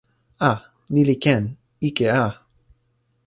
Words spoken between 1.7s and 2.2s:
ike